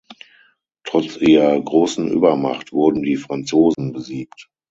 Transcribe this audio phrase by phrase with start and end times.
[0.83, 4.49] Trotz ihrer großen Übermacht wurden die Franzosen besiegt.